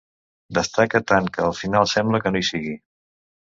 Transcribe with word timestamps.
Destaca 0.57 1.01
tant 1.11 1.29
que 1.37 1.45
al 1.49 1.55
final 1.59 1.87
sembla 1.95 2.25
que 2.25 2.35
no 2.35 2.43
hi 2.45 2.51
sigui. 2.53 2.77